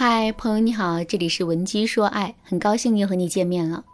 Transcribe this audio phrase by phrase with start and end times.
[0.00, 3.84] 嗨，朋友你好，这里是文姬说爱，很高兴又和你见面了。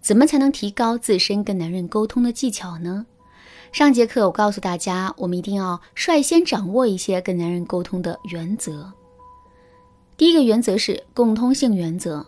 [0.00, 3.04] 怎么才能提高自身跟男人沟通的技巧呢？
[3.70, 8.90] 上节课我告诉大家，我们一定要率先掌握一些跟男人沟通的原则。
[10.16, 12.26] 第一个原则是共通性原则。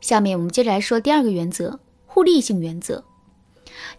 [0.00, 3.04] 下面我们接着来说第二个原则——互利性原则。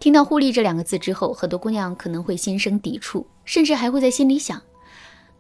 [0.02, 4.62] 听到“互利”这两个字之后，很多姑娘可能会心生抵触，甚至还会在心里想：“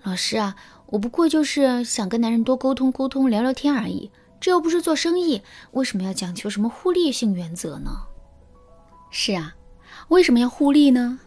[0.04, 0.56] 老师啊。”
[0.94, 7.90] 我不过就是想跟男人多沟通沟通、聊聊天而已，这又不是做生意，为什么要讲求什么互利性原则呢？
[9.10, 9.56] 是啊，
[10.10, 11.18] 为什么要互利呢？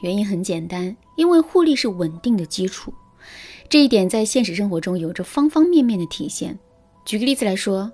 [0.00, 2.92] 原因很简单，因为互利是稳定的基础，
[3.70, 6.58] 这一点在现实生活中有着方方面面的体现。
[7.06, 7.90] 举个例子来说，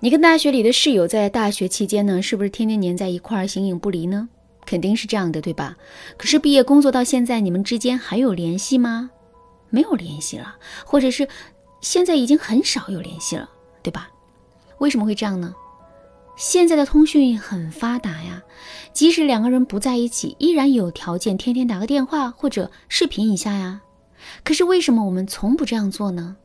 [0.00, 4.30] 你跟大学里的室友在大学期间呢，是不是天天黏在一块儿，形影不离呢？
[4.64, 5.76] 肯定是这样的，对吧？
[6.16, 9.10] 可是毕业工作到现在，你们之间还有联系吗？
[9.74, 10.54] 没有联系了，
[10.86, 11.28] 或者是
[11.80, 13.50] 现在已经很少有联系了，
[13.82, 14.08] 对吧？
[14.78, 15.52] 为什么会这样呢？
[16.36, 18.42] 现在的通讯很发达呀，
[18.92, 23.80] 即使两个人不在一起，依然有条件天天打个电话或者视频一下呀。
[24.42, 26.36] 可是为什么我们从不这样做呢？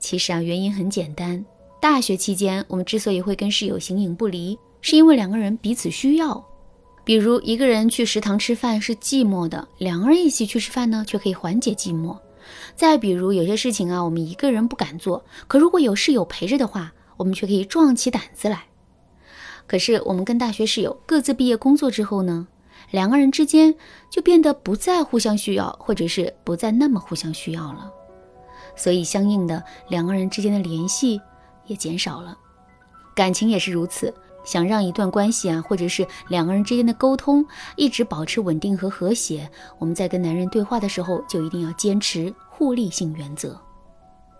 [0.00, 1.44] 其实啊，原因很简单。
[1.80, 6.44] 大学期间，我们之所以会跟室友形影不离，是因为两个人彼此需要。
[7.04, 12.16] 比如一个人去食堂吃饭是寂寞的，两个人一起去吃饭呢，却可以缓解寂寞。
[12.74, 18.64] 再比如，有些事情啊，我们一个人不敢做，可如果有室友陪着的话，我们却可以壮起胆子来。
[19.66, 22.48] 可是，我们跟大学室友各自毕业工作之后呢，
[22.90, 23.74] 两个人之间
[24.10, 27.90] 就变得不再互相需要，或者是不再那么互相需要了。
[28.76, 31.20] 所以，相应的，两个人之间的联系
[31.66, 32.36] 也减少了，
[33.14, 34.12] 感情也是如此。
[34.44, 37.44] 想让一段关系啊，或者是两个人之间的沟通
[37.76, 43.60] 一直保持稳定和和谐，我们在跟男人对话的时候，就一定要坚持互利性原则。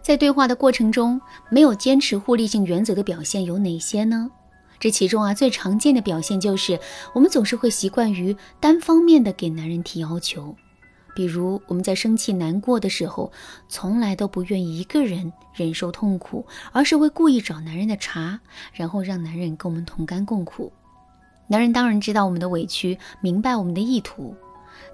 [0.03, 4.31] 在对话的过程中，没有坚持互利性原则的表现有哪些呢？
[4.81, 6.81] 这其中啊，最常见的表现就是
[7.13, 10.57] 我们总是会习惯于单方面的给男人提要求。
[11.15, 13.31] 比如我们在生气难过的时候，
[13.69, 18.41] 从来都不愿意一个人忍受痛苦，而是会故意找男人的茬，
[18.73, 20.73] 然后让男人跟我们同甘共苦。
[21.49, 24.35] 男人当然知道我们的委屈，明白我们的意图，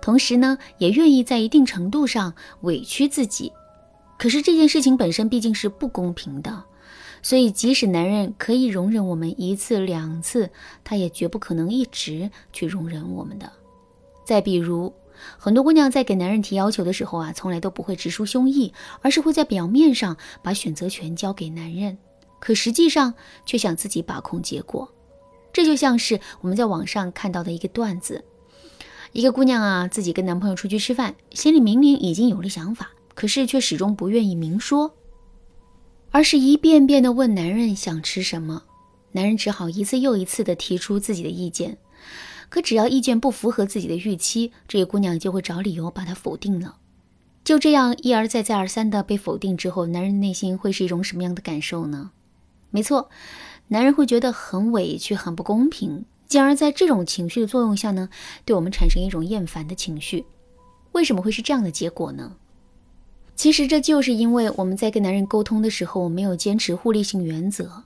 [0.03, 3.53] 同时呢，也愿意在一定程度上委屈自己。
[4.19, 6.65] 可是这件事情本身毕竟是不公平的，
[7.23, 10.51] 所以即使男人可以容忍我们一次两次，
[10.83, 13.53] 他也绝不可能一直去容忍我们的。
[14.25, 14.93] 再比如。
[15.39, 21.99] 很多姑娘在给男人提要求的时候啊，从来都不会直抒胸臆，而是会在表面上把选择权交给男人，
[22.39, 23.15] 可实际上
[23.47, 24.93] 却想自己把控结果。
[25.53, 28.25] 这就像是我们在网上看到的一个段子：
[29.13, 34.95] 一个姑娘啊，自己跟男朋友出去吃饭，心里明明已经有了想法，可是却始终不愿意明说，
[36.11, 38.65] 而是一遍遍地问男人想吃什么，
[39.13, 41.79] 男人只好一次又一次地提出自己的意见。
[42.49, 46.77] 可只要意见不符合自己的预期，这个姑娘就会找理由把他否定了。
[47.45, 52.11] 就这样一而再、再而三的被否定之后，男人内心会是一种什么样的感受呢？
[52.71, 53.09] 没错，
[53.69, 58.11] 男人会觉得很委屈、很不公平，进而在这种情绪的作用下呢，
[58.45, 60.27] 对我们产生一种厌烦的情绪。
[60.93, 62.37] 为什么会是这样的结果呢？
[63.35, 67.85] 其实这就是因为我们在跟男人沟通的时候，没有坚持互利性原则。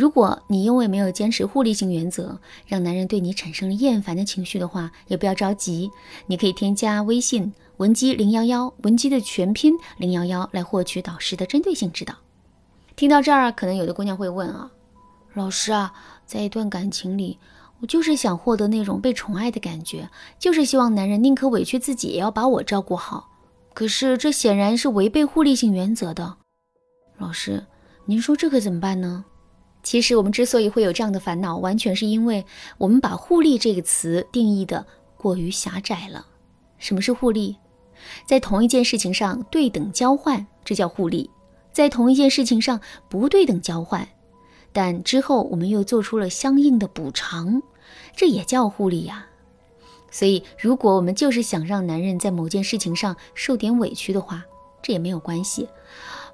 [0.00, 5.90] 如果你因为没有坚持互利性原则，让男人对你产生了厌烦的情绪的话，也不要着急，
[6.26, 12.14] 你可以添加微信文姬零幺幺，文姬的全拼零幺幺，来获取导师的针对性指导。
[12.96, 14.70] 听到这儿，可能有的姑娘会问啊，
[15.34, 15.92] 老师啊，
[16.24, 17.36] 在一段感情里，
[17.80, 20.08] 我就是想获得那种被宠爱的感觉，
[20.38, 23.28] 就是希望男人宁可委屈自己也要把我照顾好，
[23.74, 26.38] 可是这显然是违背互利性原则的。
[27.18, 27.66] 老师，
[28.06, 29.26] 您说这可怎么办呢？
[29.82, 32.44] 其实我们之所以会有这样的烦恼，完全是因为
[32.78, 34.86] 我们把“互利”这个词定义的
[35.16, 36.26] 过于狭窄了。
[36.78, 37.56] 什么是互利？
[38.26, 41.30] 在同一件事情上对等交换，这叫互利；
[41.72, 44.08] 在同一件事情上不对等交换，
[44.72, 47.62] 但之后我们又做出了相应的补偿，
[48.16, 49.26] 这也叫互利呀。
[50.10, 54.44] 所以，如果我们就是想让男人在某件事情上受点委屈的话，
[54.82, 55.68] 这也没有关系。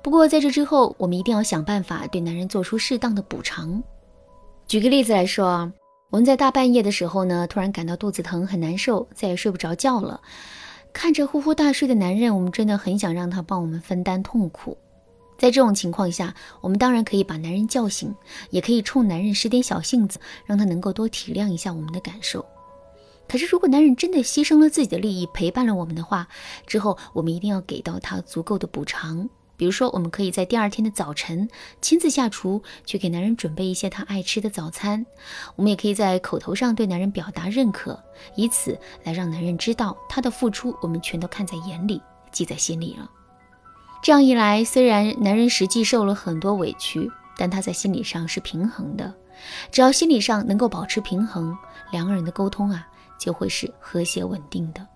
[0.02, 3.82] 不过在这之后，我们一定要想办法对男人做出适当的补偿。
[4.66, 5.70] 举个例子来说，
[6.10, 10.20] 我们在大半夜的时候呢，突然感到肚子疼，很难受，再也睡不着觉了。
[10.92, 14.78] 看着呼呼大睡的男人，我们真的很想让他帮我们分担痛苦。
[15.36, 18.14] 在这种情况下，我们当然可以把男人叫醒，
[18.50, 22.44] 也可以冲男人使点小性子，让他能够多体谅一下我们的感受。
[23.28, 26.26] 可是，如果男人真的牺牲了自己的利益陪伴了我们的话，
[26.66, 29.28] 之后我们一定要给到他足够的补偿。
[29.56, 31.48] 比如说，我们可以在第二天的早晨
[31.80, 35.06] 亲自下厨，去给男人准备一些他爱吃的早餐。
[35.56, 37.98] 我们也可以在口头上对男人表达认可，
[38.34, 42.00] 以此来让男人知道他的付出我们全都看在眼里，
[42.30, 43.10] 记在心里了。
[44.02, 49.12] 这样一来，虽然男人实际受了很多委屈，但他在心理上是平衡的。
[49.70, 51.56] 只要心理上能够保持平衡，
[51.90, 52.86] 两个人的沟通啊
[53.18, 54.86] 就会是和谐稳定的。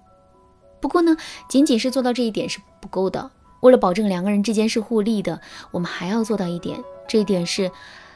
[0.81, 1.17] 不过呢，
[1.49, 3.31] 仅仅是做到这一点是不够的。
[3.61, 5.41] 为了保证两个人之间是互利的，
[5.71, 7.71] 我们还要做到一点，这一点是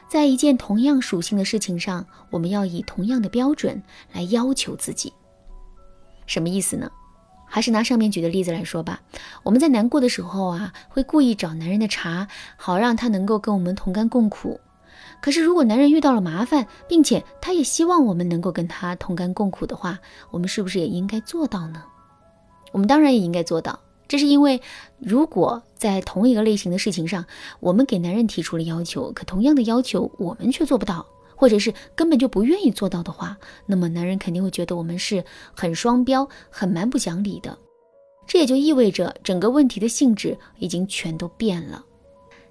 [0.09, 3.81] 在一件同样属性的事情上，我们要以同样的标准
[4.11, 5.13] 来要求自己。
[6.25, 6.91] 什么意思呢？
[7.47, 9.01] 还是拿上面举的例子来说吧。
[9.43, 12.27] 我们在难过的时候啊，会故意找男人的茬，
[12.57, 14.59] 好让他能够跟我们同甘共苦。
[15.21, 19.99] 可是如果男人遇到了麻烦，并且他也希望我们能够跟他同甘共苦的话，
[20.31, 21.83] 我们是不是也应该做到呢？
[22.71, 23.79] 我们当然也应该做到。
[24.07, 24.61] 这是因为，
[24.99, 27.25] 如果在同一个类型的事情上，
[27.59, 31.05] 我们给男人提出了要求，可同样的要求我们却做不到，
[31.35, 35.23] 或者是根本就不愿意做到的话，那么男人肯定会觉得我们是
[35.53, 37.57] 很双标、很蛮不讲理的。
[38.27, 41.83] 这也就意味着整个问题的性质已经全都变了。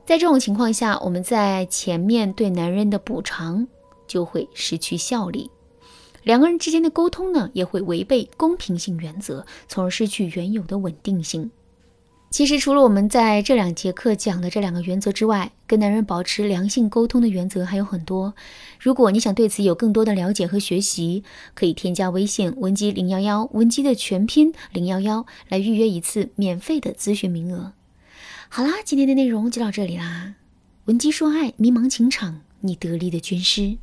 [0.06, 3.66] 在这种情况下，我们在前面对男人的补偿
[4.06, 5.50] 就会失去效力。
[6.24, 11.50] 两个人之间的沟通呢，也会违背公平性原则，从而失去原有的稳定性。
[12.30, 18.34] 其实，除了我们在这两节课讲的这两个原则之外，跟男人保持良性沟通的原则还有很多。
[18.80, 21.22] 如果你想对此有更多的了解和学习，
[21.54, 27.74] 可以添加微信文姬零幺幺，文姬的全拼零幺幺，来预约一次免费的咨询名额。
[28.48, 30.34] 好啦，今天的内容就到这里啦。
[30.86, 33.76] 文姬说爱，迷茫情场，你得力的军师。